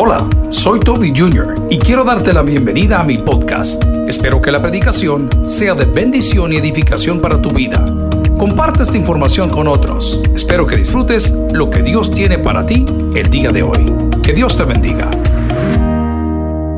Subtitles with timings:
[0.00, 1.66] Hola, soy Toby Jr.
[1.70, 3.82] y quiero darte la bienvenida a mi podcast.
[4.06, 7.84] Espero que la predicación sea de bendición y edificación para tu vida.
[8.38, 10.22] Comparte esta información con otros.
[10.32, 13.92] Espero que disfrutes lo que Dios tiene para ti el día de hoy.
[14.22, 15.10] Que Dios te bendiga.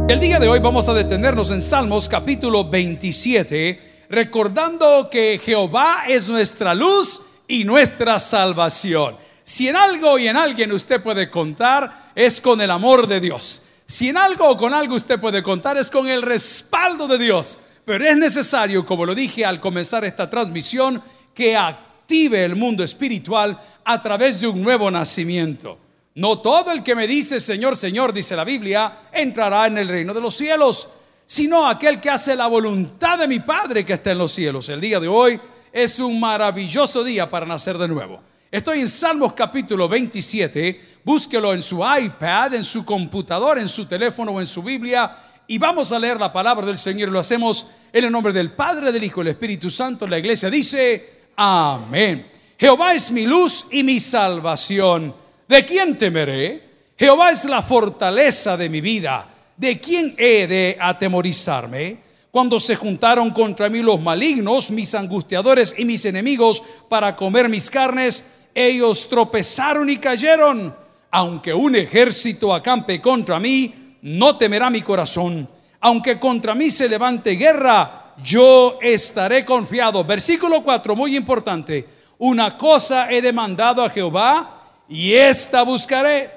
[0.09, 6.27] El día de hoy vamos a detenernos en Salmos capítulo 27, recordando que Jehová es
[6.27, 9.17] nuestra luz y nuestra salvación.
[9.45, 13.63] Si en algo y en alguien usted puede contar, es con el amor de Dios.
[13.87, 17.59] Si en algo o con algo usted puede contar, es con el respaldo de Dios.
[17.85, 21.03] Pero es necesario, como lo dije al comenzar esta transmisión,
[21.35, 25.79] que active el mundo espiritual a través de un nuevo nacimiento.
[26.15, 30.13] No todo el que me dice Señor, Señor, dice la Biblia, entrará en el reino
[30.13, 30.89] de los cielos,
[31.27, 34.69] sino aquel que hace la voluntad de mi Padre que está en los cielos.
[34.69, 35.41] El día de hoy
[35.73, 38.21] es un maravilloso día para nacer de nuevo.
[38.51, 44.33] Estoy en Salmos capítulo 27, búsquelo en su iPad, en su computador, en su teléfono
[44.33, 47.11] o en su Biblia y vamos a leer la palabra del Señor.
[47.11, 50.05] Lo hacemos en el nombre del Padre, del Hijo y del Espíritu Santo.
[50.07, 52.27] La iglesia dice, amén.
[52.59, 55.15] Jehová es mi luz y mi salvación.
[55.49, 56.71] ¿De quién temeré?
[56.97, 59.29] Jehová es la fortaleza de mi vida.
[59.57, 61.99] ¿De quién he de atemorizarme?
[62.31, 67.71] Cuando se juntaron contra mí los malignos, mis angustiadores y mis enemigos para comer mis
[67.71, 70.75] carnes, ellos tropezaron y cayeron.
[71.11, 75.49] Aunque un ejército acampe contra mí, no temerá mi corazón.
[75.81, 80.05] Aunque contra mí se levante guerra, yo estaré confiado.
[80.05, 81.87] Versículo 4, muy importante.
[82.19, 86.31] Una cosa he demandado a Jehová y esta buscaré,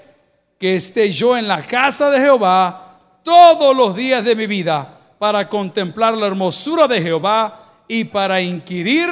[0.58, 5.50] que esté yo en la casa de Jehová todos los días de mi vida para
[5.50, 9.09] contemplar la hermosura de Jehová y para inquirir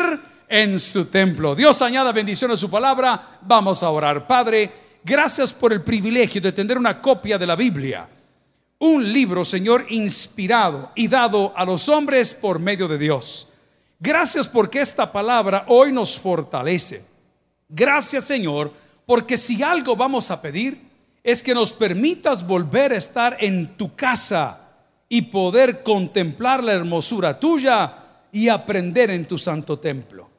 [0.52, 1.55] en su templo.
[1.55, 3.39] Dios añada bendición a su palabra.
[3.41, 4.27] Vamos a orar.
[4.27, 4.69] Padre,
[5.02, 8.08] gracias por el privilegio de tener una copia de la Biblia.
[8.80, 13.47] Un libro, Señor, inspirado y dado a los hombres por medio de Dios.
[13.97, 17.05] Gracias porque esta palabra hoy nos fortalece.
[17.70, 18.73] Gracias, Señor,
[19.05, 20.81] porque si algo vamos a pedir
[21.23, 24.59] es que nos permitas volver a estar en tu casa
[25.08, 27.95] y poder contemplar la hermosura tuya
[28.33, 30.30] y aprender en tu santo templo.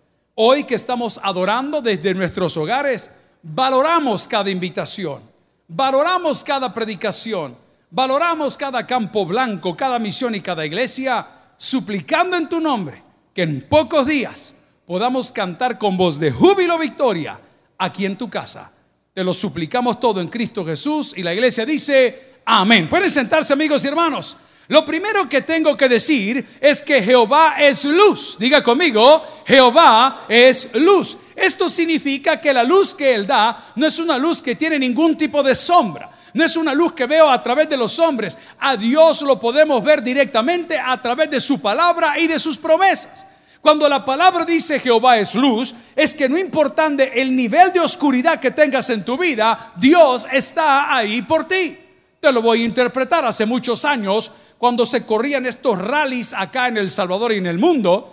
[0.44, 3.12] Hoy que estamos adorando desde nuestros hogares,
[3.44, 5.22] valoramos cada invitación,
[5.68, 7.56] valoramos cada predicación,
[7.88, 11.24] valoramos cada campo blanco, cada misión y cada iglesia,
[11.56, 17.38] suplicando en tu nombre que en pocos días podamos cantar con voz de júbilo victoria
[17.78, 18.72] aquí en tu casa.
[19.14, 22.88] Te lo suplicamos todo en Cristo Jesús y la iglesia dice, amén.
[22.88, 24.36] Pueden sentarse amigos y hermanos.
[24.68, 28.36] Lo primero que tengo que decir es que Jehová es luz.
[28.38, 31.16] Diga conmigo, Jehová es luz.
[31.34, 35.16] Esto significa que la luz que Él da no es una luz que tiene ningún
[35.16, 36.10] tipo de sombra.
[36.34, 38.38] No es una luz que veo a través de los hombres.
[38.58, 43.26] A Dios lo podemos ver directamente a través de su palabra y de sus promesas.
[43.60, 48.40] Cuando la palabra dice Jehová es luz, es que no importante el nivel de oscuridad
[48.40, 51.78] que tengas en tu vida, Dios está ahí por ti.
[52.18, 53.24] Te lo voy a interpretar.
[53.24, 57.58] Hace muchos años, cuando se corrían estos rallies acá en El Salvador y en el
[57.58, 58.12] mundo,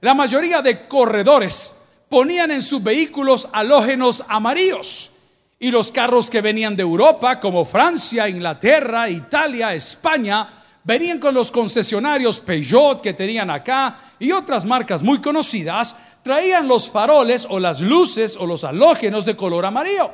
[0.00, 1.74] la mayoría de corredores
[2.08, 5.10] ponían en sus vehículos halógenos amarillos.
[5.58, 10.48] Y los carros que venían de Europa, como Francia, Inglaterra, Italia, España,
[10.84, 16.88] venían con los concesionarios Peugeot que tenían acá y otras marcas muy conocidas, traían los
[16.88, 20.12] faroles o las luces o los halógenos de color amarillo.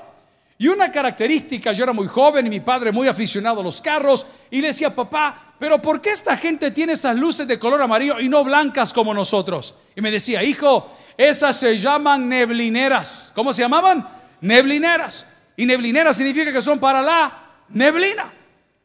[0.56, 4.24] Y una característica, yo era muy joven y mi padre muy aficionado a los carros
[4.50, 8.20] y le decía, papá, pero ¿por qué esta gente tiene esas luces de color amarillo
[8.20, 9.74] y no blancas como nosotros?
[9.96, 13.32] Y me decía, hijo, esas se llaman neblineras.
[13.34, 14.06] ¿Cómo se llamaban?
[14.42, 15.24] Neblineras.
[15.56, 18.30] Y neblineras significa que son para la neblina.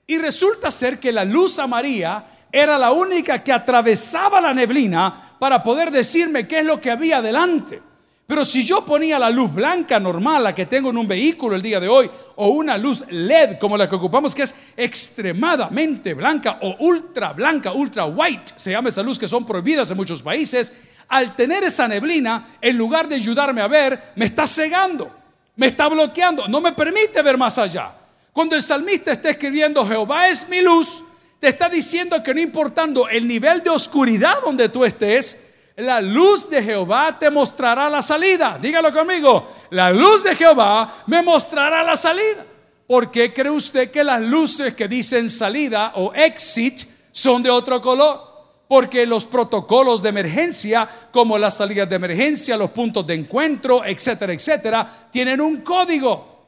[0.07, 5.62] Y resulta ser que la luz amarilla era la única que atravesaba la neblina para
[5.62, 7.81] poder decirme qué es lo que había delante.
[8.29, 11.63] Pero si yo ponía la luz blanca normal, la que tengo en un vehículo el
[11.63, 16.59] día de hoy, o una luz LED como la que ocupamos, que es extremadamente blanca
[16.62, 20.71] o ultra blanca, ultra white, se llama esa luz que son prohibidas en muchos países,
[21.07, 25.12] al tener esa neblina, en lugar de ayudarme a ver, me está cegando,
[25.56, 27.95] me está bloqueando, no me permite ver más allá.
[28.31, 31.04] Cuando el salmista está escribiendo Jehová es mi luz,
[31.39, 35.49] te está diciendo que no importando el nivel de oscuridad donde tú estés,
[35.80, 38.58] la luz de Jehová te mostrará la salida.
[38.62, 42.46] Dígalo conmigo, la luz de Jehová me mostrará la salida.
[42.88, 46.81] ¿Por qué cree usted que las luces que dicen salida o exit
[47.12, 48.28] son de otro color?
[48.68, 54.34] Porque los protocolos de emergencia, como las salidas de emergencia, los puntos de encuentro, etcétera,
[54.34, 56.40] etcétera, tienen un código.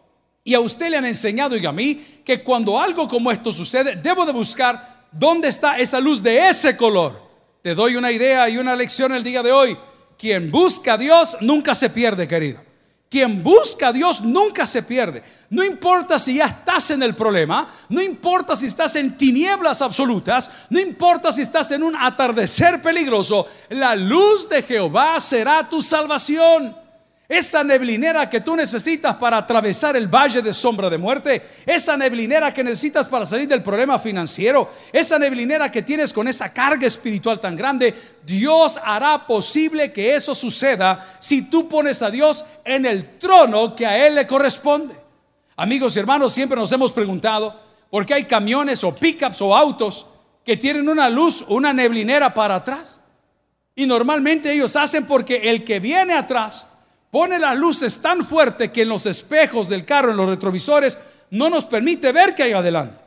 [0.44, 3.96] Y a usted le han enseñado y a mí que cuando algo como esto sucede,
[3.96, 7.31] debo de buscar dónde está esa luz de ese color.
[7.62, 9.78] Te doy una idea y una lección el día de hoy.
[10.18, 12.60] Quien busca a Dios nunca se pierde, querido.
[13.08, 15.22] Quien busca a Dios nunca se pierde.
[15.50, 20.50] No importa si ya estás en el problema, no importa si estás en tinieblas absolutas,
[20.70, 26.81] no importa si estás en un atardecer peligroso, la luz de Jehová será tu salvación.
[27.32, 32.54] Esa neblinera que tú necesitas para atravesar el valle de sombra de muerte, esa neblinera
[32.54, 37.40] que necesitas para salir del problema financiero, esa neblinera que tienes con esa carga espiritual
[37.40, 37.96] tan grande,
[38.26, 43.86] Dios hará posible que eso suceda si tú pones a Dios en el trono que
[43.86, 44.94] a Él le corresponde.
[45.56, 47.58] Amigos y hermanos, siempre nos hemos preguntado
[47.90, 50.06] por qué hay camiones o pickups o autos
[50.44, 53.00] que tienen una luz, una neblinera para atrás.
[53.74, 56.68] Y normalmente ellos hacen porque el que viene atrás
[57.12, 60.98] pone las luces tan fuerte que en los espejos del carro, en los retrovisores,
[61.30, 63.04] no nos permite ver que hay adelante.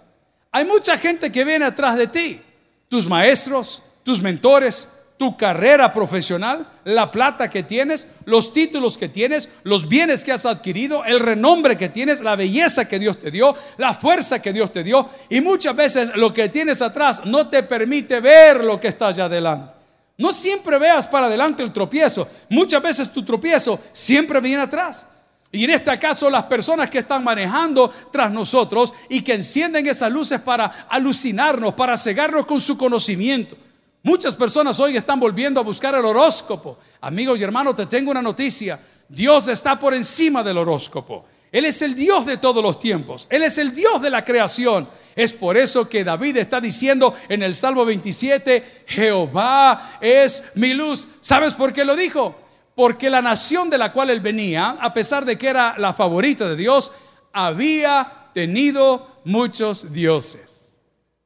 [0.52, 2.40] Hay mucha gente que viene atrás de ti,
[2.88, 9.48] tus maestros, tus mentores, tu carrera profesional, la plata que tienes, los títulos que tienes,
[9.62, 13.54] los bienes que has adquirido, el renombre que tienes, la belleza que Dios te dio,
[13.78, 15.08] la fuerza que Dios te dio.
[15.28, 19.24] Y muchas veces lo que tienes atrás no te permite ver lo que está allá
[19.24, 19.83] adelante.
[20.16, 22.28] No siempre veas para adelante el tropiezo.
[22.48, 25.08] Muchas veces tu tropiezo siempre viene atrás.
[25.50, 30.10] Y en este caso las personas que están manejando tras nosotros y que encienden esas
[30.10, 33.56] luces para alucinarnos, para cegarnos con su conocimiento.
[34.02, 36.78] Muchas personas hoy están volviendo a buscar el horóscopo.
[37.00, 38.78] Amigos y hermanos, te tengo una noticia.
[39.08, 41.24] Dios está por encima del horóscopo.
[41.50, 43.26] Él es el Dios de todos los tiempos.
[43.30, 44.88] Él es el Dios de la creación.
[45.16, 51.06] Es por eso que David está diciendo en el Salmo 27, Jehová es mi luz.
[51.20, 52.34] ¿Sabes por qué lo dijo?
[52.74, 56.48] Porque la nación de la cual él venía, a pesar de que era la favorita
[56.48, 56.92] de Dios,
[57.32, 60.76] había tenido muchos dioses.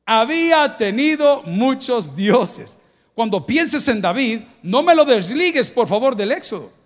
[0.05, 2.76] Había tenido muchos dioses.
[3.14, 6.79] Cuando pienses en David, no me lo desligues por favor del Éxodo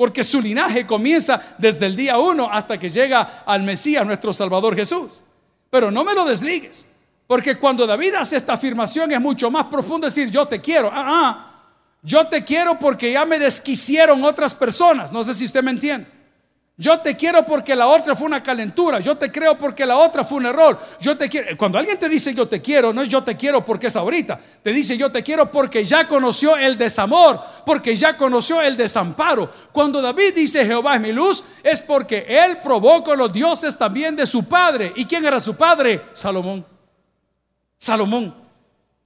[0.00, 4.74] porque su linaje comienza desde el día uno hasta que llega al Mesías, nuestro Salvador
[4.74, 5.22] Jesús.
[5.70, 6.86] Pero no me lo desligues,
[7.26, 10.90] porque cuando David hace esta afirmación es mucho más profundo decir yo te quiero.
[10.92, 11.50] Ah, ah,
[12.02, 15.12] yo te quiero porque ya me desquisieron otras personas.
[15.12, 16.19] No sé si usted me entiende.
[16.80, 19.00] Yo te quiero porque la otra fue una calentura.
[19.00, 20.78] Yo te creo porque la otra fue un error.
[20.98, 21.54] Yo te quiero.
[21.58, 24.40] Cuando alguien te dice yo te quiero, no es yo te quiero porque es ahorita.
[24.62, 29.50] Te dice yo te quiero porque ya conoció el desamor, porque ya conoció el desamparo.
[29.72, 34.24] Cuando David dice Jehová es mi luz, es porque él provocó los dioses también de
[34.24, 34.90] su padre.
[34.96, 36.06] ¿Y quién era su padre?
[36.14, 36.64] Salomón.
[37.76, 38.34] Salomón.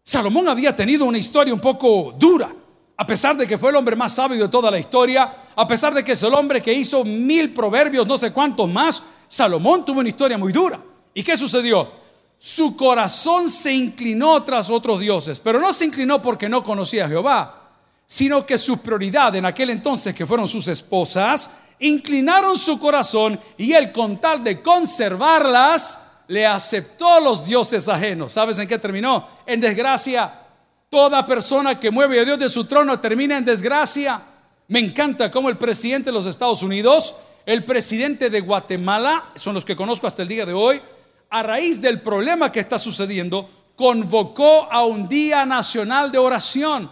[0.04, 2.54] Salomón había tenido una historia un poco dura
[2.96, 5.92] a pesar de que fue el hombre más sabio de toda la historia, a pesar
[5.92, 10.00] de que es el hombre que hizo mil proverbios, no sé cuántos más, Salomón tuvo
[10.00, 10.80] una historia muy dura.
[11.12, 11.90] ¿Y qué sucedió?
[12.38, 17.08] Su corazón se inclinó tras otros dioses, pero no se inclinó porque no conocía a
[17.08, 17.70] Jehová,
[18.06, 21.50] sino que su prioridad en aquel entonces, que fueron sus esposas,
[21.80, 28.32] inclinaron su corazón y él con tal de conservarlas, le aceptó los dioses ajenos.
[28.32, 29.26] ¿Sabes en qué terminó?
[29.46, 30.43] En desgracia
[30.88, 34.20] Toda persona que mueve a Dios de su trono termina en desgracia.
[34.68, 37.14] Me encanta cómo el presidente de los Estados Unidos,
[37.46, 40.80] el presidente de Guatemala, son los que conozco hasta el día de hoy,
[41.30, 46.90] a raíz del problema que está sucediendo, convocó a un día nacional de oración.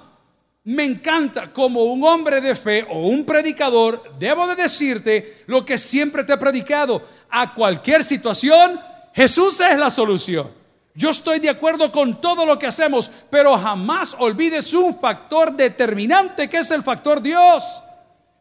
[0.64, 5.78] Me encanta como un hombre de fe o un predicador, debo de decirte lo que
[5.78, 7.02] siempre te he predicado.
[7.30, 8.80] A cualquier situación,
[9.12, 10.61] Jesús es la solución.
[10.94, 16.50] Yo estoy de acuerdo con todo lo que hacemos, pero jamás olvides un factor determinante
[16.50, 17.82] que es el factor Dios.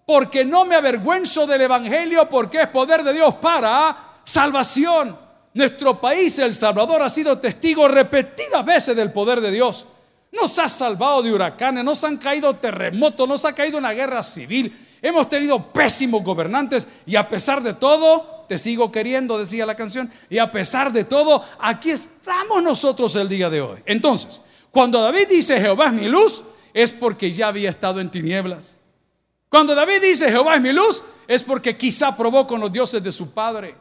[0.06, 5.18] Porque no me avergüenzo del Evangelio porque es poder de Dios para salvación.
[5.54, 9.86] Nuestro país, El Salvador, ha sido testigo repetidas veces del poder de Dios.
[10.32, 14.74] Nos ha salvado de huracanes, nos han caído terremotos, nos ha caído una guerra civil.
[15.02, 20.12] Hemos tenido pésimos gobernantes y a pesar de todo, te sigo queriendo, decía la canción,
[20.30, 23.80] y a pesar de todo, aquí estamos nosotros el día de hoy.
[23.86, 24.42] Entonces,
[24.72, 26.44] cuando David dice Jehová es mi luz,
[26.74, 28.78] es porque ya había estado en tinieblas.
[29.48, 33.14] Cuando David dice Jehová es mi luz, es porque quizá probó con los dioses de
[33.14, 33.74] su padre.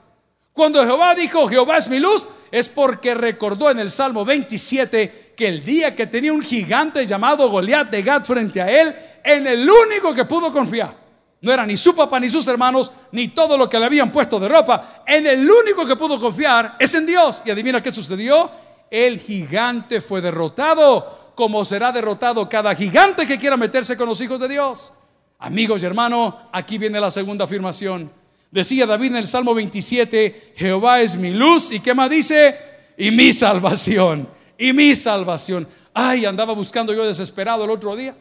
[0.52, 5.48] Cuando Jehová dijo Jehová es mi luz, es porque recordó en el Salmo 27 que
[5.48, 9.68] el día que tenía un gigante llamado Goliat de Gad frente a él, en el
[9.68, 10.99] único que pudo confiar
[11.42, 14.38] no era ni su papá, ni sus hermanos, ni todo lo que le habían puesto
[14.38, 15.02] de ropa.
[15.06, 17.42] En el único que pudo confiar es en Dios.
[17.44, 18.50] Y adivina qué sucedió.
[18.90, 24.38] El gigante fue derrotado, como será derrotado cada gigante que quiera meterse con los hijos
[24.38, 24.92] de Dios.
[25.38, 28.10] Amigos y hermanos, aquí viene la segunda afirmación.
[28.50, 31.72] Decía David en el Salmo 27, Jehová es mi luz.
[31.72, 32.58] ¿Y qué más dice?
[32.98, 34.28] Y mi salvación.
[34.58, 35.66] Y mi salvación.
[35.94, 38.14] Ay, andaba buscando yo desesperado el otro día.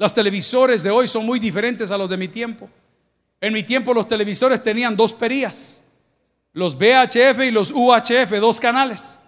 [0.00, 2.70] Las televisores de hoy son muy diferentes a los de mi tiempo.
[3.38, 5.84] En mi tiempo los televisores tenían dos perías.
[6.54, 9.20] Los VHF y los UHF, dos canales.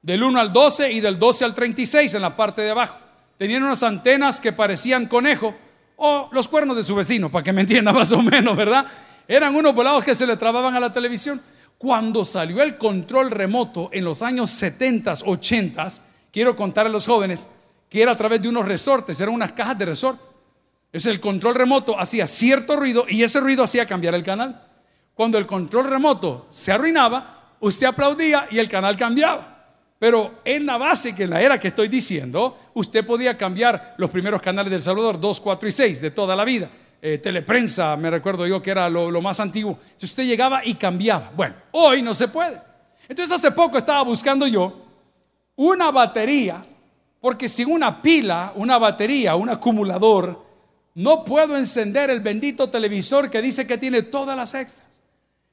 [0.00, 2.96] Del 1 al 12 y del 12 al 36 en la parte de abajo.
[3.38, 5.52] Tenían unas antenas que parecían conejo
[5.96, 8.86] o los cuernos de su vecino, para que me entienda más o menos, ¿verdad?
[9.26, 11.42] Eran unos volados que se le trababan a la televisión.
[11.76, 15.88] Cuando salió el control remoto en los años 70, 80,
[16.30, 17.48] quiero contar a los jóvenes
[17.90, 20.34] que era a través de unos resortes, eran unas cajas de resortes.
[20.92, 24.66] Es el control remoto hacía cierto ruido y ese ruido hacía cambiar el canal.
[25.14, 29.50] Cuando el control remoto se arruinaba, usted aplaudía y el canal cambiaba.
[29.98, 34.08] Pero en la base, que en la era que estoy diciendo, usted podía cambiar los
[34.08, 36.70] primeros canales del Salvador, 2, 4 y 6, de toda la vida.
[37.02, 39.72] Eh, teleprensa, me recuerdo yo que era lo, más antiguo.
[39.82, 41.30] Entonces usted llegaba y cambiaba.
[41.36, 42.60] Bueno, hoy no se puede.
[43.08, 44.86] Entonces hace poco estaba buscando yo
[45.56, 46.64] una batería,
[47.20, 50.44] porque sin una pila, una batería, un acumulador,
[50.94, 55.02] no puedo encender el bendito televisor que dice que tiene todas las extras.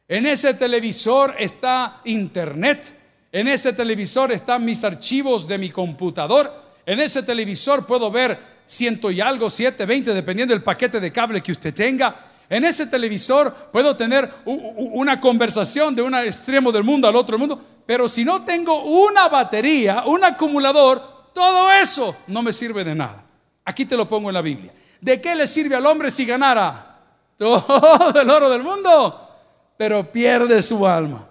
[0.08, 2.96] En ese televisor está internet,
[3.32, 6.52] en ese televisor están mis archivos de mi computador,
[6.86, 11.44] en ese televisor puedo ver ciento y algo, siete, veinte, dependiendo del paquete de cable
[11.44, 12.16] que usted tenga.
[12.50, 17.62] En ese televisor puedo tener una conversación de un extremo del mundo al otro mundo,
[17.86, 23.24] pero si no tengo una batería, un acumulador, todo eso no me sirve de nada.
[23.64, 24.74] Aquí te lo pongo en la Biblia.
[25.00, 26.98] ¿De qué le sirve al hombre si ganara
[27.38, 29.30] todo el oro del mundo?
[29.78, 31.28] Pero pierde su alma.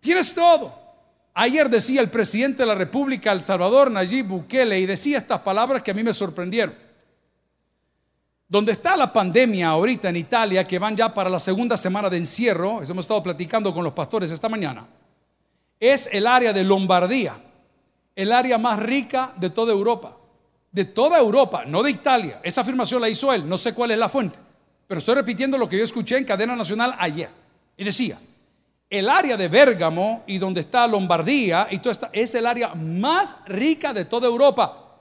[0.00, 0.74] Tienes todo.
[1.32, 5.80] Ayer decía el presidente de la República, El Salvador, Nayib Bukele, y decía estas palabras
[5.80, 6.74] que a mí me sorprendieron.
[8.48, 12.16] Donde está la pandemia ahorita en Italia, que van ya para la segunda semana de
[12.16, 14.88] encierro, eso hemos estado platicando con los pastores esta mañana,
[15.78, 17.45] es el área de Lombardía,
[18.16, 20.16] el área más rica de toda Europa.
[20.72, 22.40] De toda Europa, no de Italia.
[22.42, 24.38] Esa afirmación la hizo él, no sé cuál es la fuente,
[24.88, 27.30] pero estoy repitiendo lo que yo escuché en cadena nacional ayer.
[27.76, 28.18] Y decía,
[28.88, 33.36] el área de Bérgamo y donde está Lombardía y todo esta, es el área más
[33.46, 34.98] rica de toda Europa.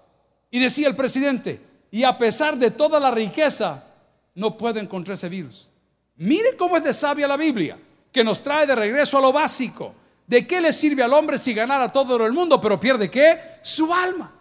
[0.51, 1.59] Y decía el presidente,
[1.91, 3.83] y a pesar de toda la riqueza,
[4.33, 5.67] no puede encontrar ese virus.
[6.17, 7.77] Mire cómo es de sabia la Biblia,
[8.11, 9.93] que nos trae de regreso a lo básico.
[10.27, 13.39] ¿De qué le sirve al hombre si ganara todo el mundo, pero pierde qué?
[13.61, 14.31] Su alma.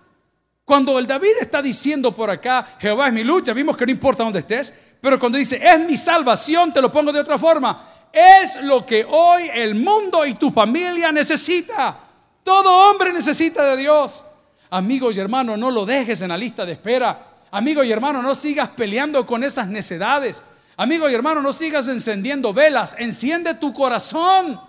[0.65, 4.25] Cuando el David está diciendo por acá, Jehová es mi lucha, vimos que no importa
[4.25, 8.63] dónde estés, pero cuando dice, es mi salvación, te lo pongo de otra forma, es
[8.63, 11.99] lo que hoy el mundo y tu familia necesita.
[12.43, 14.25] Todo hombre necesita de Dios.
[14.71, 17.27] Amigos y hermanos, no lo dejes en la lista de espera.
[17.51, 20.43] Amigo y hermano, no sigas peleando con esas necedades.
[20.77, 22.97] Amigo y hermano, no sigas encendiendo velas.
[22.99, 24.61] Enciende tu corazón.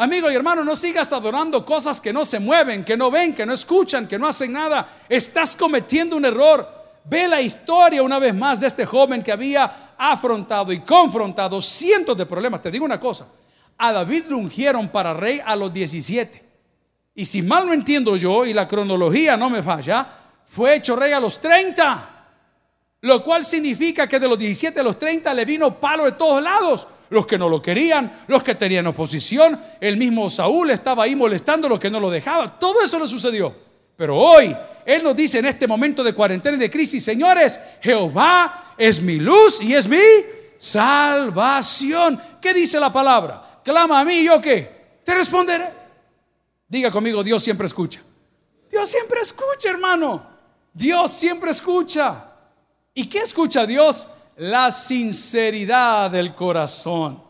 [0.00, 3.44] Amigo y hermano, no sigas adorando cosas que no se mueven, que no ven, que
[3.44, 4.88] no escuchan, que no hacen nada.
[5.08, 6.68] Estás cometiendo un error.
[7.02, 12.16] Ve la historia una vez más de este joven que había afrontado y confrontado cientos
[12.16, 12.62] de problemas.
[12.62, 13.26] Te digo una cosa,
[13.76, 16.44] a David lo ungieron para rey a los 17.
[17.16, 20.06] Y si mal no entiendo yo y la cronología no me falla,
[20.46, 22.08] fue hecho rey a los 30.
[23.00, 26.40] Lo cual significa que de los 17 a los 30 le vino palo de todos
[26.40, 26.86] lados.
[27.10, 31.68] Los que no lo querían, los que tenían oposición, el mismo Saúl estaba ahí molestando,
[31.68, 32.58] los que no lo dejaba.
[32.58, 33.54] Todo eso le sucedió.
[33.96, 38.74] Pero hoy Él nos dice en este momento de cuarentena y de crisis, señores, Jehová
[38.78, 39.98] es mi luz y es mi
[40.56, 42.20] salvación.
[42.40, 43.60] ¿Qué dice la palabra?
[43.64, 45.00] Clama a mí yo qué?
[45.04, 45.70] Te responderé.
[46.68, 48.02] Diga conmigo, Dios siempre escucha.
[48.70, 50.26] Dios siempre escucha, hermano.
[50.72, 52.26] Dios siempre escucha.
[52.94, 54.06] ¿Y qué escucha Dios?
[54.38, 57.22] La sinceridad del corazón.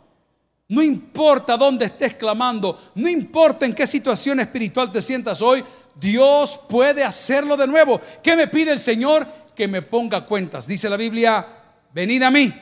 [0.69, 6.61] No importa dónde estés clamando, no importa en qué situación espiritual te sientas hoy, Dios
[6.69, 8.01] puede hacerlo de nuevo.
[8.23, 9.27] ¿Qué me pide el Señor?
[9.55, 10.67] Que me ponga cuentas.
[10.67, 11.47] Dice la Biblia,
[11.93, 12.55] venid a mí.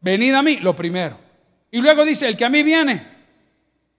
[0.00, 1.18] Venid a mí, lo primero.
[1.70, 3.08] Y luego dice, el que a mí viene.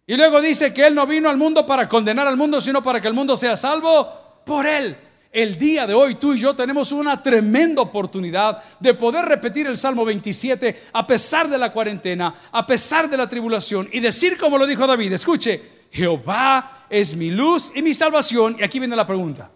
[0.05, 3.01] Y luego dice que Él no vino al mundo para condenar al mundo, sino para
[3.01, 4.95] que el mundo sea salvo por Él.
[5.33, 9.77] El día de hoy tú y yo tenemos una tremenda oportunidad de poder repetir el
[9.77, 14.59] Salmo 27 a pesar de la cuarentena, a pesar de la tribulación y decir como
[14.59, 18.57] lo dijo David, escuche, Jehová es mi luz y mi salvación.
[18.59, 19.49] Y aquí viene la pregunta,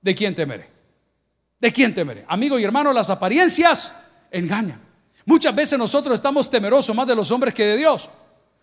[0.00, 0.68] ¿de quién temeré?
[1.60, 2.24] ¿De quién temeré?
[2.26, 3.94] Amigo y hermano, las apariencias
[4.32, 4.80] engañan.
[5.26, 8.10] Muchas veces nosotros estamos temerosos más de los hombres que de Dios.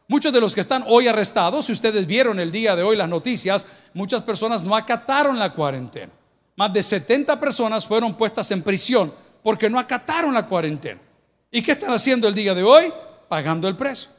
[0.10, 3.08] Muchos de los que están hoy arrestados, si ustedes vieron el día de hoy las
[3.08, 6.12] noticias, muchas personas no acataron la cuarentena.
[6.56, 11.00] Más de 70 personas fueron puestas en prisión porque no acataron la cuarentena.
[11.50, 12.92] ¿Y qué están haciendo el día de hoy?
[13.32, 14.10] pagando el precio.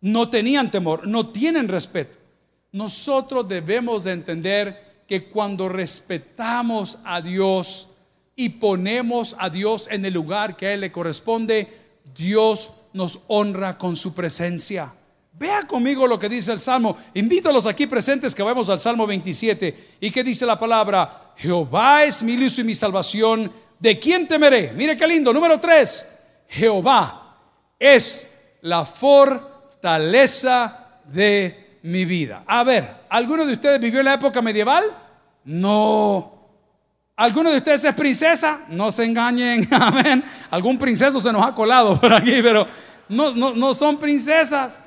[0.00, 2.16] No tenían temor, no tienen respeto.
[2.70, 7.88] Nosotros debemos de entender que cuando respetamos a Dios
[8.36, 11.76] y ponemos a Dios en el lugar que a Él le corresponde,
[12.16, 14.94] Dios nos honra con su presencia.
[15.38, 16.96] Vea conmigo lo que dice el Salmo.
[17.12, 19.96] Invito a los aquí presentes que vamos al Salmo 27.
[20.00, 21.34] ¿Y que dice la palabra?
[21.36, 23.52] Jehová es mi luz y mi salvación.
[23.78, 24.72] ¿De quién temeré?
[24.72, 25.34] Mire qué lindo.
[25.34, 26.06] Número 3.
[26.48, 27.36] Jehová
[27.78, 28.26] es
[28.62, 30.20] la fortaleza
[31.04, 32.42] de mi vida.
[32.46, 34.84] A ver, ¿alguno de ustedes vivió en la época medieval?
[35.44, 36.32] No.
[37.14, 38.62] ¿Alguno de ustedes es princesa?
[38.68, 40.24] No se engañen, amén.
[40.50, 42.66] Algún princeso se nos ha colado por aquí, pero
[43.10, 44.85] no, no, no son princesas.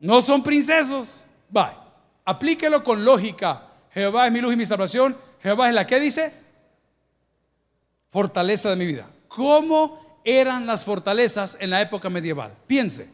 [0.00, 1.26] No son princesos.
[1.54, 1.84] Va,
[2.24, 3.62] aplíquelo con lógica.
[3.92, 5.16] Jehová es mi luz y mi salvación.
[5.42, 6.32] Jehová es la que dice
[8.10, 9.06] fortaleza de mi vida.
[9.28, 12.52] ¿Cómo eran las fortalezas en la época medieval?
[12.66, 13.08] Piense.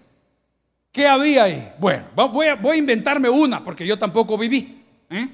[0.92, 1.72] ¿Qué había ahí?
[1.78, 4.84] Bueno, voy a, inventarme una porque yo tampoco viví.
[5.10, 5.28] ¿eh?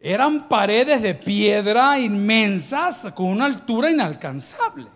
[0.00, 4.86] Eran paredes de piedra inmensas con una altura inalcanzable.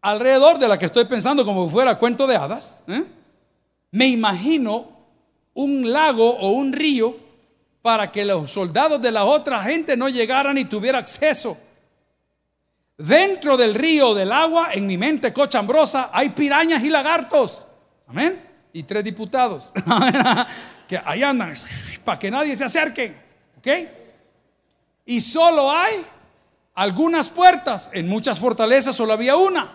[0.00, 2.82] Alrededor de la que estoy pensando como fuera cuento de hadas.
[2.88, 3.04] ¿eh?
[3.92, 4.88] Me imagino
[5.54, 7.16] un lago o un río
[7.82, 11.56] para que los soldados de la otra gente no llegaran y tuviera acceso.
[12.96, 17.66] Dentro del río del agua, en mi mente cochambrosa, hay pirañas y lagartos.
[18.06, 18.46] Amén.
[18.72, 19.72] Y tres diputados.
[20.88, 21.54] que ahí andan
[22.04, 23.16] para que nadie se acerque.
[23.58, 23.68] ¿Ok?
[25.06, 26.04] Y solo hay
[26.74, 27.90] algunas puertas.
[27.94, 29.72] En muchas fortalezas solo había una.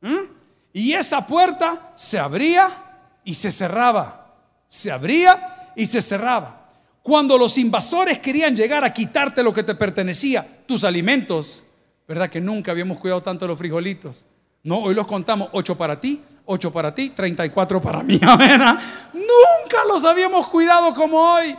[0.00, 0.36] ¿Mm?
[0.72, 2.85] Y esa puerta se abría
[3.26, 4.34] y se cerraba.
[4.68, 6.70] Se abría y se cerraba.
[7.02, 11.66] Cuando los invasores querían llegar a quitarte lo que te pertenecía, tus alimentos,
[12.08, 12.30] ¿verdad?
[12.30, 14.24] Que nunca habíamos cuidado tanto los frijolitos.
[14.62, 18.18] No, hoy los contamos, ocho para ti, ocho para ti, 34 para mí.
[18.38, 18.78] ¿verdad?
[19.12, 21.56] Nunca los habíamos cuidado como hoy.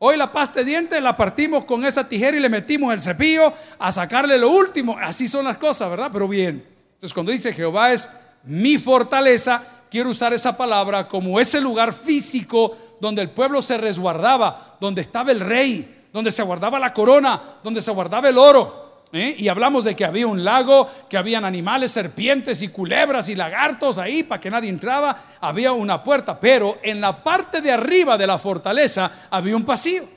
[0.00, 3.52] Hoy la pasta de dientes la partimos con esa tijera y le metimos el cepillo
[3.78, 4.96] a sacarle lo último.
[5.00, 6.10] Así son las cosas, ¿verdad?
[6.12, 6.66] Pero bien.
[6.94, 8.10] Entonces cuando dice Jehová es
[8.42, 9.62] mi fortaleza,
[9.94, 15.30] quiero usar esa palabra como ese lugar físico donde el pueblo se resguardaba, donde estaba
[15.30, 19.04] el rey, donde se guardaba la corona, donde se guardaba el oro.
[19.12, 19.36] ¿eh?
[19.38, 23.96] Y hablamos de que había un lago, que habían animales, serpientes y culebras y lagartos
[23.96, 25.16] ahí para que nadie entraba.
[25.40, 30.08] Había una puerta, pero en la parte de arriba de la fortaleza había un pasillo.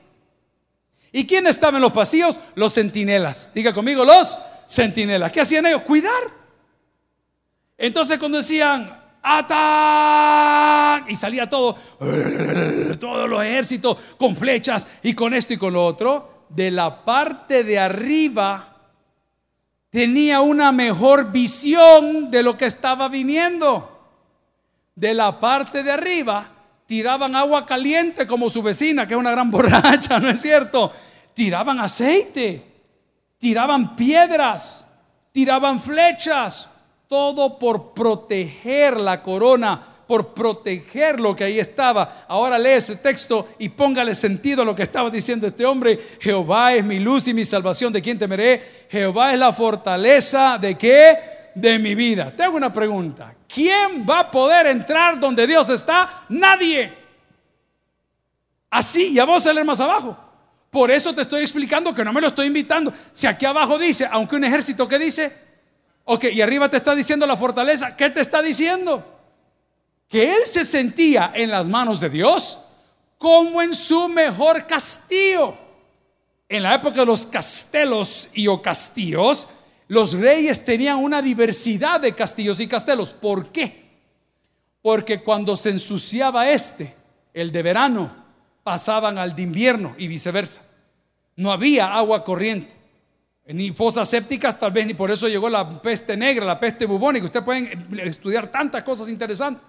[1.12, 2.40] ¿Y quién estaba en los pasillos?
[2.56, 3.52] Los centinelas.
[3.54, 5.32] Diga conmigo, los centinelas.
[5.32, 5.84] ¿Qué hacían ellos?
[5.84, 6.36] Cuidar.
[7.78, 8.97] Entonces cuando decían,
[9.30, 11.10] ¡Atac!
[11.10, 11.76] Y salía todo,
[13.00, 16.46] todos los ejércitos con flechas y con esto y con lo otro.
[16.50, 18.74] De la parte de arriba
[19.90, 23.94] tenía una mejor visión de lo que estaba viniendo.
[24.96, 26.50] De la parte de arriba
[26.86, 30.92] tiraban agua caliente como su vecina, que es una gran borracha, ¿no es cierto?
[31.34, 32.64] Tiraban aceite,
[33.38, 34.88] tiraban piedras,
[35.32, 36.70] tiraban flechas,
[37.08, 42.26] todo por proteger la corona, por proteger lo que ahí estaba.
[42.28, 46.00] Ahora lee ese texto y póngale sentido a lo que estaba diciendo este hombre.
[46.20, 47.92] Jehová es mi luz y mi salvación.
[47.92, 48.88] ¿De quién temeré?
[48.90, 51.18] Jehová es la fortaleza de qué?
[51.56, 52.34] De mi vida.
[52.36, 53.34] Te hago una pregunta.
[53.48, 56.26] ¿Quién va a poder entrar donde Dios está?
[56.30, 56.94] Nadie.
[58.70, 60.18] Así, y vamos a leer más abajo.
[60.70, 62.94] Por eso te estoy explicando que no me lo estoy invitando.
[63.14, 65.47] Si aquí abajo dice, aunque un ejército que dice,
[66.10, 67.98] Ok, y arriba te está diciendo la fortaleza.
[67.98, 69.04] ¿Qué te está diciendo?
[70.08, 72.58] Que él se sentía en las manos de Dios
[73.18, 75.58] como en su mejor castillo.
[76.48, 79.50] En la época de los castelos y o castillos,
[79.90, 83.12] los reyes tenían una diversidad de castillos y castelos.
[83.12, 83.90] ¿Por qué?
[84.82, 86.96] Porque cuando se ensuciaba este,
[87.34, 88.16] el de verano,
[88.64, 90.62] pasaban al de invierno y viceversa.
[91.36, 92.77] No había agua corriente
[93.48, 97.26] ni fosas sépticas, tal vez ni por eso llegó la peste negra, la peste bubónica.
[97.26, 99.66] Ustedes pueden estudiar tantas cosas interesantes.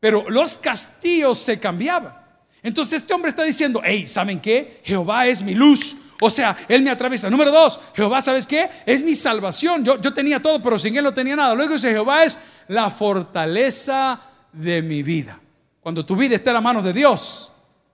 [0.00, 2.14] Pero los castillos se cambiaban.
[2.62, 4.80] Entonces este hombre está diciendo, hey, ¿saben qué?
[4.84, 5.96] Jehová es mi luz.
[6.20, 7.28] O sea, Él me atraviesa.
[7.28, 8.70] Número dos, Jehová, ¿sabes qué?
[8.86, 9.84] Es mi salvación.
[9.84, 11.54] Yo, yo tenía todo, pero sin Él no tenía nada.
[11.54, 12.38] Luego dice, Jehová es
[12.68, 14.20] la fortaleza
[14.52, 15.38] de mi vida.
[15.80, 17.52] Cuando tu vida está en las manos de Dios,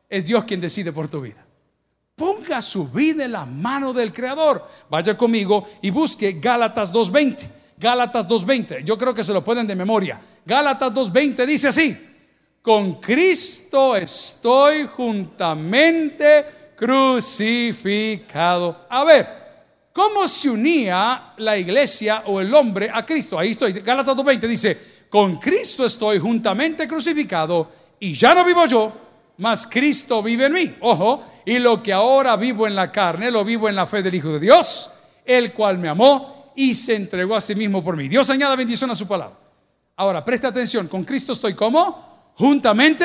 [0.08, 1.39] es Dios quien decide por tu vida.
[2.20, 4.68] Ponga su vida en la mano del Creador.
[4.90, 7.48] Vaya conmigo y busque Gálatas 2.20.
[7.78, 8.84] Gálatas 2.20.
[8.84, 10.20] Yo creo que se lo pueden de memoria.
[10.44, 11.96] Gálatas 2.20 dice así.
[12.60, 16.44] Con Cristo estoy juntamente
[16.76, 18.84] crucificado.
[18.90, 19.28] A ver,
[19.90, 23.38] ¿cómo se unía la iglesia o el hombre a Cristo?
[23.38, 23.72] Ahí estoy.
[23.72, 24.78] Gálatas 2.20 dice,
[25.08, 29.09] con Cristo estoy juntamente crucificado y ya no vivo yo,
[29.40, 30.76] mas Cristo vive en mí.
[30.80, 34.14] Ojo, y lo que ahora vivo en la carne, lo vivo en la fe del
[34.14, 34.90] Hijo de Dios,
[35.24, 38.06] el cual me amó y se entregó a sí mismo por mí.
[38.06, 39.38] Dios añada bendición a su palabra.
[39.96, 43.04] Ahora, presta atención, con Cristo estoy como juntamente.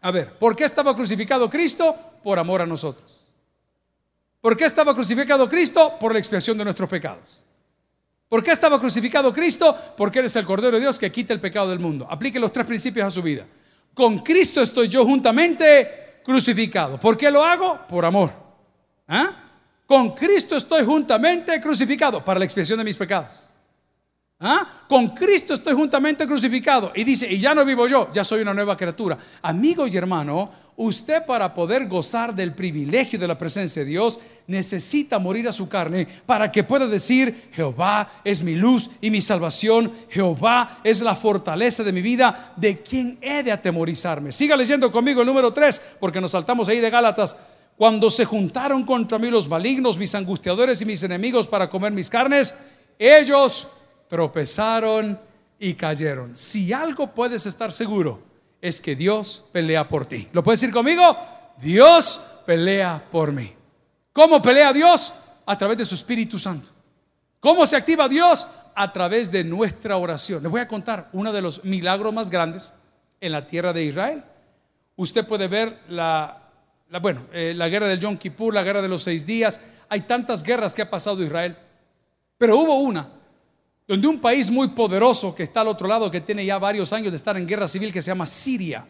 [0.00, 1.94] A ver, ¿por qué estaba crucificado Cristo?
[2.22, 3.30] Por amor a nosotros.
[4.40, 5.94] ¿Por qué estaba crucificado Cristo?
[6.00, 7.44] Por la expiación de nuestros pecados.
[8.30, 9.76] ¿Por qué estaba crucificado Cristo?
[9.94, 12.06] Porque eres el Cordero de Dios que quita el pecado del mundo.
[12.08, 13.46] Aplique los tres principios a su vida.
[13.94, 16.98] Con Cristo estoy yo juntamente crucificado.
[16.98, 17.86] ¿Por qué lo hago?
[17.88, 18.30] Por amor.
[19.08, 19.36] ¿Ah?
[19.86, 23.51] Con Cristo estoy juntamente crucificado para la expiación de mis pecados.
[24.44, 24.66] ¿Ah?
[24.88, 26.90] Con Cristo estoy juntamente crucificado.
[26.96, 29.16] Y dice, y ya no vivo yo, ya soy una nueva criatura.
[29.40, 35.20] Amigo y hermano, usted para poder gozar del privilegio de la presencia de Dios, necesita
[35.20, 39.92] morir a su carne para que pueda decir, Jehová es mi luz y mi salvación,
[40.08, 44.32] Jehová es la fortaleza de mi vida, de quien he de atemorizarme.
[44.32, 47.36] Siga leyendo conmigo el número 3, porque nos saltamos ahí de Gálatas.
[47.76, 52.10] Cuando se juntaron contra mí los malignos, mis angustiadores y mis enemigos para comer mis
[52.10, 52.54] carnes,
[52.98, 53.68] ellos
[54.12, 55.18] tropezaron
[55.58, 56.36] y cayeron.
[56.36, 58.20] Si algo puedes estar seguro,
[58.60, 60.28] es que Dios pelea por ti.
[60.34, 61.16] ¿Lo puedes decir conmigo?
[61.56, 63.54] Dios pelea por mí.
[64.12, 65.14] ¿Cómo pelea Dios?
[65.46, 66.68] A través de su Espíritu Santo.
[67.40, 68.46] ¿Cómo se activa Dios?
[68.74, 70.42] A través de nuestra oración.
[70.42, 72.74] Les voy a contar uno de los milagros más grandes
[73.18, 74.22] en la tierra de Israel.
[74.96, 76.50] Usted puede ver la,
[77.00, 79.58] bueno, eh, la guerra del Yom Kippur, la guerra de los seis días.
[79.88, 81.56] Hay tantas guerras que ha pasado Israel.
[82.36, 83.21] Pero hubo una
[83.86, 87.10] donde un país muy poderoso que está al otro lado, que tiene ya varios años
[87.10, 88.86] de estar en guerra civil, que se llama Siria,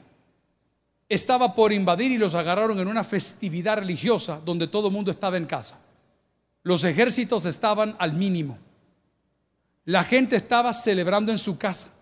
[1.09, 5.37] estaba por invadir y los agarraron en una festividad religiosa donde todo el mundo estaba
[5.37, 5.79] en casa.
[6.63, 8.59] Los ejércitos estaban al mínimo.
[9.85, 11.93] La gente estaba celebrando en su casa.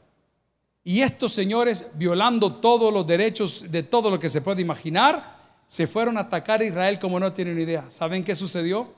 [0.85, 5.87] Y estos señores, violando todos los derechos de todo lo que se puede imaginar, se
[5.87, 7.91] fueron a atacar a Israel como no tienen idea.
[7.91, 8.93] ¿Saben qué sucedió?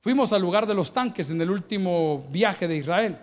[0.00, 3.18] Fuimos al lugar de los tanques en el último viaje de Israel.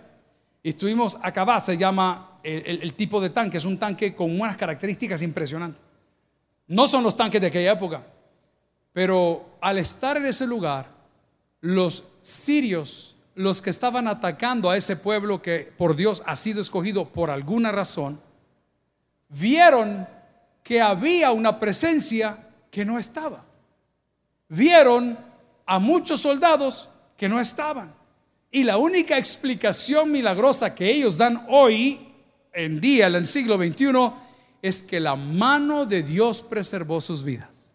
[0.62, 5.22] Y estuvimos acá, se llama el, tipo de tanque, es un tanque con unas características
[5.22, 5.82] impresionantes.
[6.68, 8.02] No son los tanques de aquella época,
[8.92, 10.86] pero al estar en ese lugar,
[11.60, 17.08] los sirios, los que estaban atacando a ese pueblo que por Dios ha sido escogido
[17.08, 18.20] por alguna razón,
[19.28, 20.06] vieron
[20.62, 23.44] que había una presencia que no estaba.
[24.48, 25.27] Vieron
[25.68, 27.94] a muchos soldados que no estaban.
[28.50, 32.08] Y la única explicación milagrosa que ellos dan hoy,
[32.54, 34.10] en día, en el siglo XXI,
[34.62, 37.70] es que la mano de Dios preservó sus vidas.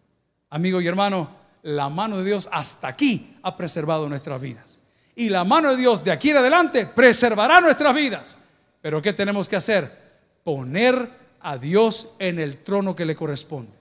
[0.49, 1.29] Amigo y hermano,
[1.61, 4.79] la mano de Dios hasta aquí ha preservado nuestras vidas.
[5.15, 8.39] Y la mano de Dios de aquí en adelante preservará nuestras vidas.
[8.81, 10.01] Pero ¿qué tenemos que hacer?
[10.43, 13.73] Poner a Dios en el trono que le corresponde.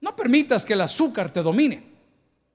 [0.00, 1.89] No permitas que el azúcar te domine.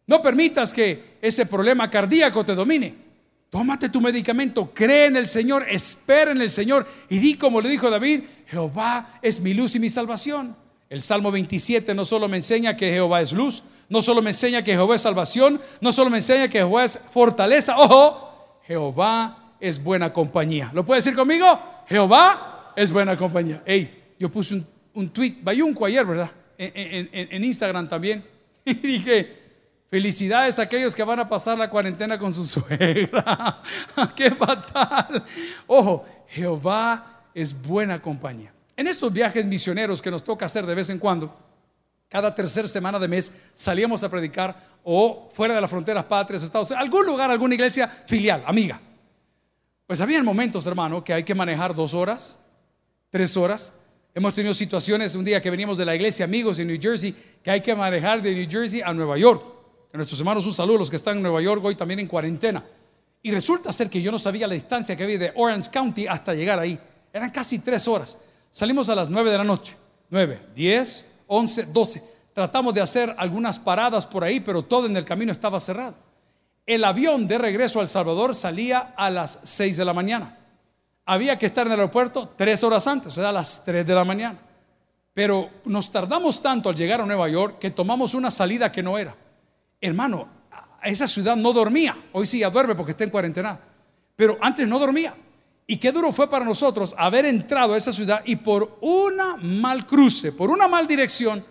[0.07, 3.05] No permitas que ese problema cardíaco te domine.
[3.49, 7.69] Tómate tu medicamento, cree en el Señor, espera en el Señor y di como le
[7.69, 10.55] dijo David, Jehová es mi luz y mi salvación.
[10.89, 14.63] El Salmo 27 no solo me enseña que Jehová es luz, no solo me enseña
[14.63, 19.81] que Jehová es salvación, no solo me enseña que Jehová es fortaleza, ojo, Jehová es
[19.81, 20.69] buena compañía.
[20.73, 21.59] ¿Lo puede decir conmigo?
[21.87, 23.63] Jehová es buena compañía.
[23.65, 24.61] Hey, yo puse
[24.93, 26.31] un, tweet, bayunco ayer, ¿verdad?
[26.57, 28.23] En, en Instagram también.
[28.65, 29.44] Y dije,
[29.89, 33.61] Felicidades a aquellos que van a pasar la cuarentena con su suegra.
[34.15, 35.23] ¡Qué fatal!
[35.67, 38.51] Ojo, Jehová es buena compañía.
[38.75, 41.33] En estos viajes misioneros que nos toca hacer de vez en cuando,
[42.09, 46.69] cada tercera semana de mes salíamos a predicar o fuera de las fronteras patrias, Estados
[46.71, 48.79] Unidos, algún lugar, alguna iglesia filial, amiga.
[49.87, 52.39] Pues había momentos, hermano, que hay que manejar dos horas,
[53.09, 53.73] tres horas.
[54.13, 57.51] Hemos tenido situaciones un día que venimos de la iglesia Amigos en New Jersey, que
[57.51, 59.54] hay que manejar de New Jersey a Nueva York
[59.97, 62.63] nuestros hermanos un saludo, los que están en Nueva York hoy también en cuarentena.
[63.21, 66.33] Y resulta ser que yo no sabía la distancia que había de Orange County hasta
[66.33, 66.79] llegar ahí.
[67.11, 68.19] Eran casi tres horas.
[68.51, 69.75] Salimos a las nueve de la noche.
[70.09, 72.03] Nueve, diez, once, doce.
[72.33, 75.95] Tratamos de hacer algunas paradas por ahí, pero todo en el camino estaba cerrado.
[76.65, 80.37] El avión de regreso a El Salvador salía a las seis de la mañana.
[81.05, 83.93] Había que estar en el aeropuerto tres horas antes, o sea, a las tres de
[83.95, 84.37] la mañana.
[85.13, 88.97] Pero nos tardamos tanto al llegar a Nueva York que tomamos una salida que no
[88.97, 89.15] era
[89.81, 90.27] hermano,
[90.83, 91.97] esa ciudad no dormía.
[92.13, 93.59] Hoy sí ya duerme porque está en cuarentena.
[94.15, 95.15] Pero antes no dormía.
[95.67, 99.85] Y qué duro fue para nosotros haber entrado a esa ciudad y por una mal
[99.85, 101.43] cruce, por una mal dirección,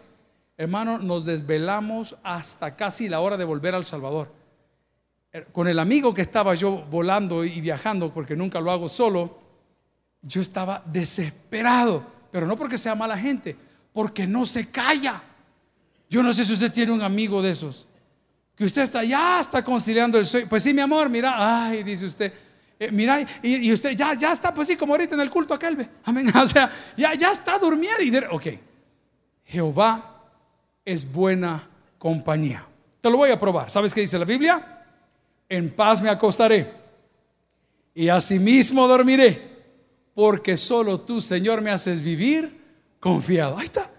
[0.57, 4.31] hermano, nos desvelamos hasta casi la hora de volver al Salvador.
[5.33, 9.37] Eh, con el amigo que estaba yo volando y viajando, porque nunca lo hago solo,
[10.23, 13.57] yo estaba desesperado, pero no porque sea mala gente,
[13.93, 15.21] porque no se calla.
[16.09, 17.89] Yo no sé si usted tiene un amigo de esos,
[18.57, 20.47] que usted está, ya está conciliando el sueño.
[20.49, 22.33] Pues sí, mi amor, mira, ay, dice usted,
[22.79, 25.77] eh, mira, y, usted ya, ya está, pues sí, como ahorita en el culto aquel,
[25.77, 25.89] ve.
[26.05, 26.27] Amén.
[26.43, 28.03] O sea, ya, ya está durmiendo.
[28.03, 28.59] Y ok,
[29.45, 30.23] Jehová
[30.85, 32.67] es buena compañía.
[33.01, 33.71] Te lo voy a probar.
[33.71, 34.83] ¿Sabes qué dice la Biblia?
[35.49, 36.73] En paz me acostaré
[37.95, 39.41] y asimismo dormiré,
[40.15, 42.61] porque solo tú, Señor, me haces vivir
[42.99, 43.59] confiado.
[43.59, 43.91] Ahí está.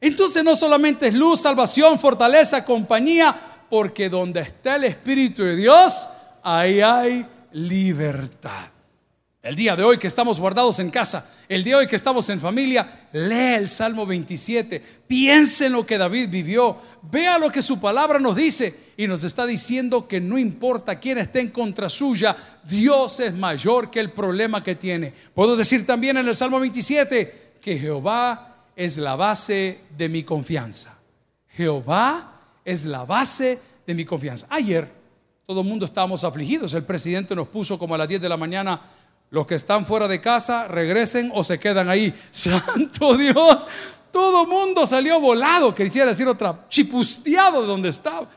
[0.00, 6.08] Entonces no solamente es luz, salvación, fortaleza, compañía, porque donde está el Espíritu de Dios,
[6.44, 8.66] ahí hay libertad.
[9.42, 12.28] El día de hoy que estamos guardados en casa, el día de hoy que estamos
[12.28, 17.62] en familia, lee el Salmo 27, piense en lo que David vivió, vea lo que
[17.62, 21.88] su palabra nos dice y nos está diciendo que no importa quién esté en contra
[21.88, 25.12] suya, Dios es mayor que el problema que tiene.
[25.34, 30.96] Puedo decir también en el Salmo 27 que Jehová es la base de mi confianza.
[31.48, 32.33] Jehová
[32.64, 34.46] es la base de mi confianza.
[34.50, 34.88] Ayer
[35.46, 36.72] todo el mundo estábamos afligidos.
[36.74, 38.80] El presidente nos puso como a las 10 de la mañana,
[39.30, 42.14] los que están fuera de casa regresen o se quedan ahí.
[42.30, 43.68] Santo Dios,
[44.10, 48.28] todo el mundo salió volado, quisiera decir otra, chipusteado de donde estaba.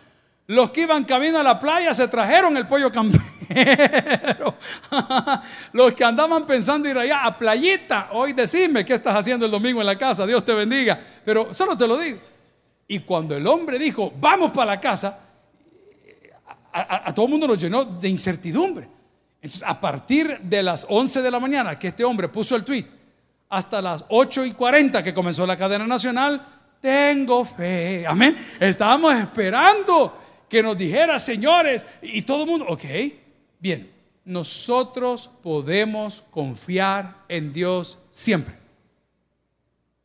[0.48, 4.56] Los que iban camino a la playa se trajeron el pollo campero.
[5.74, 9.82] Los que andaban pensando ir allá a playita, hoy decime qué estás haciendo el domingo
[9.82, 11.00] en la casa, Dios te bendiga.
[11.26, 12.20] Pero solo te lo digo.
[12.88, 15.19] Y cuando el hombre dijo, vamos para la casa,
[16.71, 18.88] a, todo el mundo nos llenó de incertidumbre.
[19.41, 22.86] Entonces, a partir de las 11 de la mañana que este hombre puso el tweet,
[23.50, 26.45] hasta las 8 y 40 que comenzó la cadena nacional,
[26.80, 28.06] tengo fe.
[28.08, 28.38] Amén.
[28.60, 30.17] Estábamos esperando
[30.50, 32.84] que nos dijera, señores, y todo el mundo, ok,
[33.60, 33.91] bien,
[34.26, 38.56] nosotros podemos confiar en Dios siempre.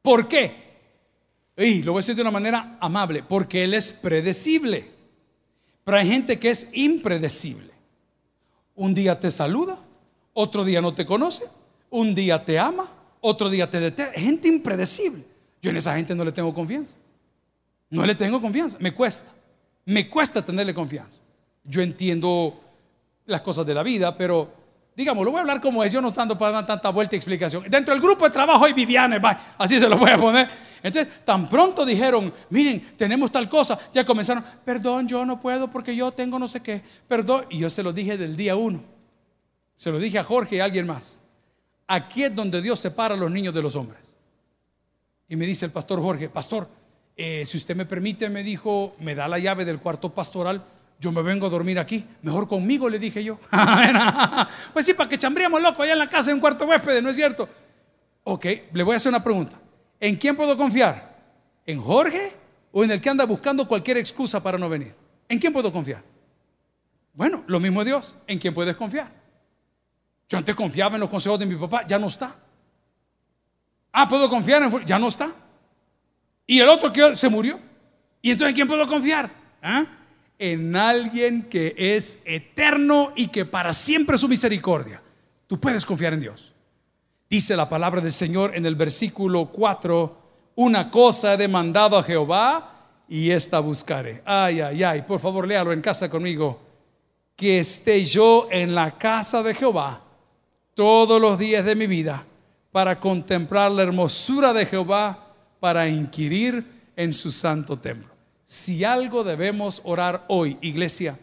[0.00, 0.71] ¿Por qué?
[1.64, 4.90] Y lo voy a decir de una manera amable, porque Él es predecible.
[5.84, 7.72] Pero hay gente que es impredecible.
[8.74, 9.78] Un día te saluda,
[10.32, 11.44] otro día no te conoce,
[11.90, 12.88] un día te ama,
[13.20, 14.18] otro día te detesta.
[14.18, 15.24] Gente impredecible.
[15.60, 16.98] Yo en esa gente no le tengo confianza.
[17.90, 19.30] No le tengo confianza, me cuesta.
[19.84, 21.20] Me cuesta tenerle confianza.
[21.64, 22.60] Yo entiendo
[23.26, 24.61] las cosas de la vida, pero
[24.94, 27.18] digamos, lo voy a hablar como es, yo no estando para dar tanta vuelta y
[27.18, 27.64] explicación.
[27.68, 29.20] Dentro del grupo de trabajo hay Viviane,
[29.58, 30.50] así se lo voy a poner.
[30.82, 35.96] Entonces, tan pronto dijeron, miren, tenemos tal cosa, ya comenzaron, perdón, yo no puedo porque
[35.96, 37.46] yo tengo no sé qué, perdón.
[37.50, 38.82] Y yo se lo dije del día uno.
[39.76, 41.20] Se lo dije a Jorge y a alguien más.
[41.86, 44.16] Aquí es donde Dios separa a los niños de los hombres.
[45.28, 46.68] Y me dice el pastor Jorge, pastor,
[47.16, 50.64] eh, si usted me permite, me dijo, me da la llave del cuarto pastoral
[51.02, 53.36] yo me vengo a dormir aquí, mejor conmigo, le dije yo.
[54.72, 57.10] pues sí, para que chambríamos loco allá en la casa en un cuarto huésped, ¿no
[57.10, 57.48] es cierto?
[58.22, 59.58] Ok, le voy a hacer una pregunta.
[59.98, 61.18] ¿En quién puedo confiar?
[61.66, 62.32] ¿En Jorge
[62.70, 64.94] o en el que anda buscando cualquier excusa para no venir?
[65.28, 66.04] ¿En quién puedo confiar?
[67.14, 68.14] Bueno, lo mismo Dios.
[68.28, 69.10] ¿En quién puedes confiar?
[70.28, 72.36] Yo antes confiaba en los consejos de mi papá, ya no está.
[73.90, 75.32] Ah, puedo confiar en ya no está.
[76.46, 77.58] Y el otro que se murió.
[78.22, 79.28] ¿Y entonces en quién puedo confiar?
[79.60, 79.84] ¿Ah?
[80.42, 85.00] En alguien que es eterno y que para siempre es su misericordia.
[85.46, 86.52] Tú puedes confiar en Dios.
[87.30, 90.18] Dice la palabra del Señor en el versículo 4,
[90.56, 94.20] una cosa he demandado a Jehová y esta buscaré.
[94.24, 96.60] Ay, ay, ay, por favor léalo en casa conmigo.
[97.36, 100.02] Que esté yo en la casa de Jehová
[100.74, 102.26] todos los días de mi vida
[102.72, 106.64] para contemplar la hermosura de Jehová, para inquirir
[106.96, 108.11] en su santo templo.
[108.52, 111.18] Si algo debemos orar hoy, iglesia,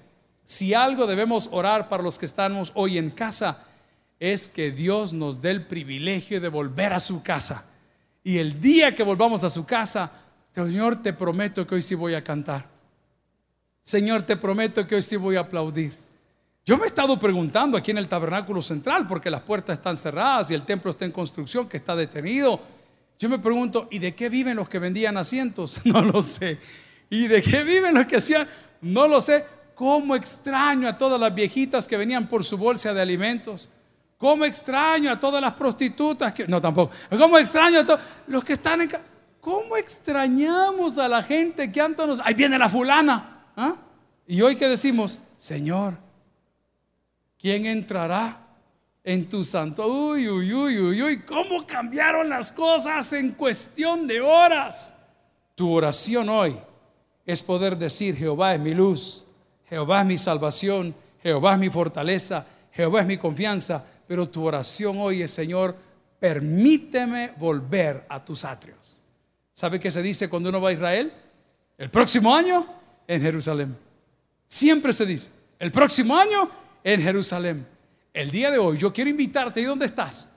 [0.46, 3.68] si algo debemos orar para los que estamos hoy en casa,
[4.20, 7.65] es que Dios nos dé el privilegio de volver a su casa.
[8.24, 10.12] Y el día que volvamos a su casa,
[10.56, 12.65] Señor, te prometo que hoy sí voy a cantar.
[13.84, 15.96] Señor, te prometo que hoy sí voy a aplaudir.
[16.65, 20.50] Yo me he estado preguntando aquí en el tabernáculo central, porque las puertas están cerradas
[20.50, 22.60] y el templo está en construcción, que está detenido.
[23.20, 25.82] Yo me pregunto, ¿y de qué viven los que vendían asientos?
[25.86, 26.58] No lo sé.
[27.10, 28.48] ¿Y de qué viven los que hacían?
[28.82, 29.45] No lo sé.
[29.74, 33.69] ¿Cómo extraño a todas las viejitas que venían por su bolsa de alimentos?
[34.17, 36.48] ¿Cómo extraño a todas las prostitutas que...
[36.48, 36.93] No, tampoco.
[37.10, 38.91] ¿Cómo extraño a todos los que están en...
[39.39, 42.19] ¿Cómo extrañamos a la gente que antes nos...
[42.19, 43.45] Ahí viene la fulana.
[43.56, 43.76] ¿ah?
[44.28, 45.98] Y hoy que decimos, Señor,
[47.39, 48.45] ¿quién entrará
[49.02, 49.88] en tu santo?
[49.88, 51.22] Uy, uy, uy, uy, uy.
[51.22, 54.93] ¿Cómo cambiaron las cosas en cuestión de horas?
[55.56, 56.60] Tu oración hoy
[57.32, 59.24] es poder decir, Jehová es mi luz,
[59.70, 64.98] Jehová es mi salvación, Jehová es mi fortaleza, Jehová es mi confianza, pero tu oración
[64.98, 65.76] hoy es, Señor,
[66.20, 69.04] permíteme volver a tus atrios.
[69.54, 71.13] ¿Sabe qué se dice cuando uno va a Israel?
[71.78, 72.65] El próximo año
[73.08, 73.78] en Jerusalén.
[74.48, 76.50] Siempre se dice, el próximo año
[76.84, 77.68] en Jerusalén.
[78.12, 80.30] El día de hoy yo quiero invitarte, ¿y dónde estás?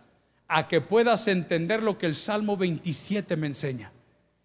[0.46, 3.90] A que puedas entender lo que el Salmo 27 me enseña.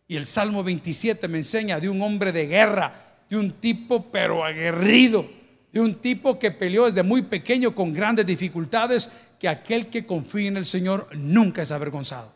[0.08, 4.46] Y el Salmo 27 me enseña de un hombre de guerra, de un tipo pero
[4.46, 5.26] aguerrido,
[5.72, 10.48] de un tipo que peleó desde muy pequeño con grandes dificultades, que aquel que confía
[10.48, 12.32] en el Señor nunca es avergonzado.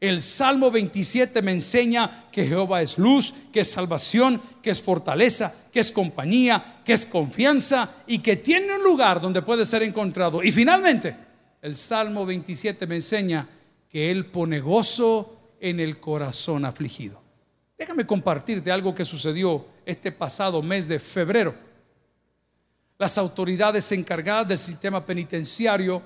[0.00, 5.52] El Salmo 27 me enseña que Jehová es luz, que es salvación, que es fortaleza,
[5.72, 10.40] que es compañía, que es confianza y que tiene un lugar donde puede ser encontrado.
[10.44, 11.16] Y finalmente,
[11.60, 13.48] el Salmo 27 me enseña
[13.90, 17.20] que Él pone gozo en el corazón afligido.
[17.76, 21.54] Déjame compartirte algo que sucedió este pasado mes de febrero.
[22.98, 26.02] Las autoridades encargadas del sistema penitenciario,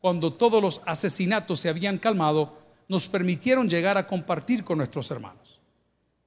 [0.00, 2.56] cuando todos los asesinatos se habían calmado,
[2.88, 5.60] nos permitieron llegar a compartir con nuestros hermanos.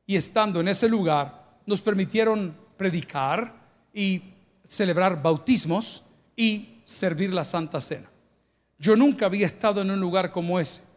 [0.05, 3.55] Y estando en ese lugar, nos permitieron predicar
[3.93, 4.21] y
[4.65, 6.03] celebrar bautismos
[6.35, 8.09] y servir la Santa Cena.
[8.77, 10.88] Yo nunca había estado en un lugar como ese.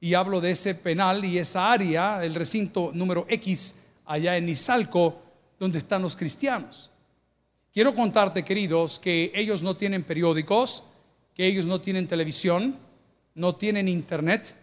[0.00, 3.74] Y hablo de ese penal y esa área, el recinto número X,
[4.06, 5.20] allá en Izalco,
[5.58, 6.90] donde están los cristianos.
[7.72, 10.82] Quiero contarte, queridos, que ellos no tienen periódicos,
[11.34, 12.76] que ellos no tienen televisión,
[13.34, 14.54] no tienen internet,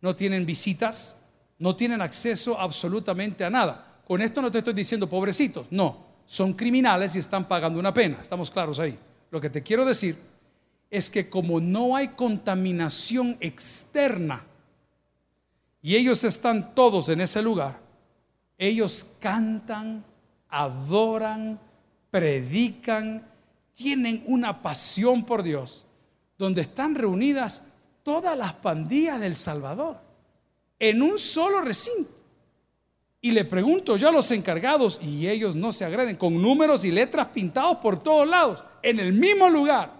[0.00, 1.18] no tienen visitas,
[1.58, 4.00] no tienen acceso absolutamente a nada.
[4.06, 8.18] Con esto no te estoy diciendo pobrecitos, no, son criminales y están pagando una pena,
[8.22, 8.96] estamos claros ahí.
[9.30, 10.16] Lo que te quiero decir
[10.90, 14.44] es que como no hay contaminación externa
[15.82, 17.78] y ellos están todos en ese lugar,
[18.58, 20.04] ellos cantan,
[20.48, 21.60] adoran,
[22.10, 23.26] predican,
[23.74, 25.86] tienen una pasión por Dios,
[26.38, 27.62] donde están reunidas
[28.02, 30.06] todas las pandillas del Salvador
[30.78, 32.10] en un solo recinto.
[33.20, 36.90] Y le pregunto yo a los encargados, y ellos no se agreden, con números y
[36.90, 39.92] letras pintados por todos lados, en el mismo lugar,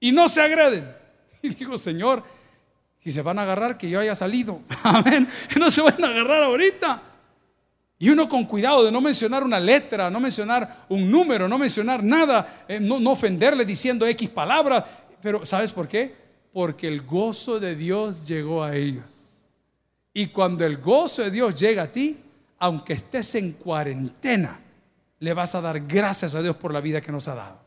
[0.00, 0.94] y no se agreden.
[1.42, 2.22] Y digo, Señor,
[3.04, 4.62] si se van a agarrar, que yo haya salido.
[4.82, 5.28] Amén.
[5.58, 7.02] No se van a agarrar ahorita.
[7.98, 12.02] Y uno con cuidado de no mencionar una letra, no mencionar un número, no mencionar
[12.02, 14.84] nada, eh, no, no ofenderle diciendo X palabras.
[15.22, 16.24] Pero ¿sabes por qué?
[16.54, 19.40] porque el gozo de Dios llegó a ellos.
[20.12, 22.16] Y cuando el gozo de Dios llega a ti,
[22.60, 24.60] aunque estés en cuarentena,
[25.18, 27.63] le vas a dar gracias a Dios por la vida que nos ha dado.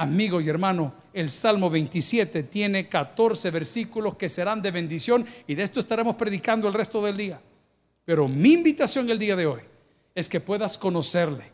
[0.00, 5.62] Amigo y hermano, el Salmo 27 tiene 14 versículos que serán de bendición y de
[5.62, 7.40] esto estaremos predicando el resto del día.
[8.04, 9.60] Pero mi invitación el día de hoy
[10.14, 11.44] es que puedas conocerle,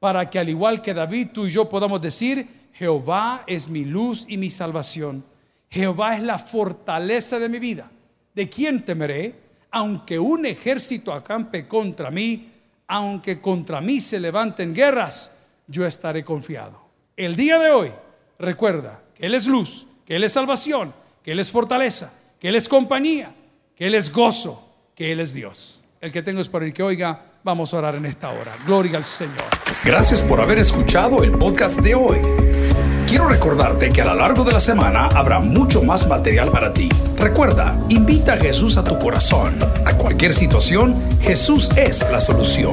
[0.00, 4.26] para que al igual que David, tú y yo podamos decir, Jehová es mi luz
[4.28, 5.24] y mi salvación
[5.72, 7.90] Jehová es la fortaleza de mi vida.
[8.34, 9.34] ¿De quién temeré?
[9.70, 12.50] Aunque un ejército acampe contra mí,
[12.88, 15.32] aunque contra mí se levanten guerras,
[15.66, 16.81] yo estaré confiado.
[17.16, 17.92] El día de hoy,
[18.38, 22.54] recuerda que Él es luz, que Él es salvación, que Él es fortaleza, que Él
[22.54, 23.34] es compañía,
[23.76, 25.84] que Él es gozo, que Él es Dios.
[26.00, 28.52] El que tengo es para el que oiga, vamos a orar en esta hora.
[28.64, 29.36] Gloria al Señor.
[29.84, 32.18] Gracias por haber escuchado el podcast de hoy.
[33.06, 36.88] Quiero recordarte que a lo largo de la semana habrá mucho más material para ti.
[37.18, 39.58] Recuerda, invita a Jesús a tu corazón.
[39.84, 42.72] A cualquier situación, Jesús es la solución.